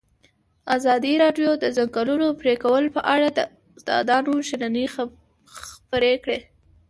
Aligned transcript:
ازادي 0.75 1.13
راډیو 1.23 1.49
د 1.57 1.59
د 1.63 1.65
ځنګلونو 1.77 2.27
پرېکول 2.41 2.83
په 2.95 3.01
اړه 3.13 3.27
د 3.37 3.39
استادانو 3.77 4.33
شننې 4.49 4.85
خپرې 5.59 6.13
کړي. 6.23 6.39